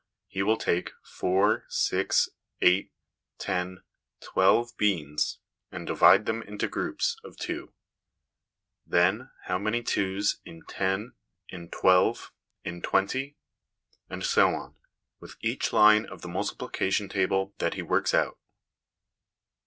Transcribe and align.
he 0.25 0.41
will 0.41 0.57
take 0.57 0.93
4, 1.03 1.63
6, 1.69 2.29
8, 2.59 2.91
10, 3.37 3.83
12 4.19 4.75
beans, 4.75 5.37
and 5.71 5.85
divide 5.85 6.25
them 6.25 6.41
into 6.41 6.67
groups 6.67 7.17
of 7.23 7.37
two: 7.37 7.71
then, 8.83 9.29
how 9.43 9.59
many 9.59 9.83
twos 9.83 10.37
in 10.43 10.63
10, 10.63 11.13
in 11.49 11.69
12, 11.69 12.33
in 12.63 12.81
20? 12.81 13.35
And 14.09 14.25
so 14.25 14.49
on, 14.55 14.75
with 15.19 15.35
each 15.39 15.71
line 15.71 16.07
of 16.07 16.23
the 16.23 16.27
multiplication 16.27 17.07
table 17.07 17.53
that 17.59 17.75
he 17.75 17.83
works 17.83 18.15
out. 18.15 18.39